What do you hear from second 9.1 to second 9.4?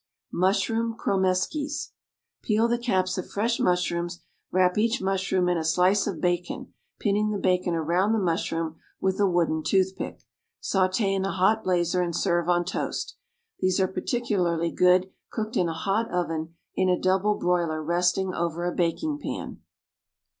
a